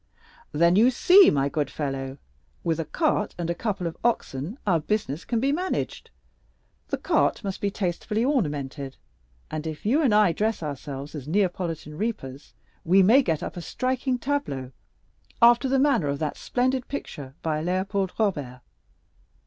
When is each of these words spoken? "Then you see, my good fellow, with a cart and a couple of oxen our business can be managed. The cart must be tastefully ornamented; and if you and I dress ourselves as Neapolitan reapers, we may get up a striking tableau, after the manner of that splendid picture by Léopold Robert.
"Then 0.51 0.75
you 0.75 0.89
see, 0.89 1.29
my 1.29 1.47
good 1.47 1.69
fellow, 1.69 2.17
with 2.63 2.79
a 2.79 2.85
cart 2.85 3.35
and 3.37 3.51
a 3.51 3.53
couple 3.53 3.85
of 3.85 3.95
oxen 4.03 4.57
our 4.65 4.79
business 4.79 5.23
can 5.25 5.39
be 5.39 5.51
managed. 5.51 6.09
The 6.87 6.97
cart 6.97 7.43
must 7.43 7.61
be 7.61 7.69
tastefully 7.69 8.25
ornamented; 8.25 8.97
and 9.51 9.67
if 9.67 9.85
you 9.85 10.01
and 10.01 10.11
I 10.11 10.31
dress 10.31 10.63
ourselves 10.63 11.13
as 11.13 11.27
Neapolitan 11.27 11.99
reapers, 11.99 12.55
we 12.83 13.03
may 13.03 13.21
get 13.21 13.43
up 13.43 13.55
a 13.55 13.61
striking 13.61 14.17
tableau, 14.17 14.71
after 15.39 15.69
the 15.69 15.77
manner 15.77 16.07
of 16.07 16.17
that 16.17 16.35
splendid 16.35 16.87
picture 16.87 17.35
by 17.43 17.63
Léopold 17.63 18.17
Robert. 18.17 18.61